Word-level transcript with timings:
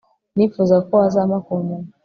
nifuzaga 0.35 0.85
ko 0.87 0.93
wazampa 1.01 1.37
ku 1.45 1.51
nyama 1.67 1.89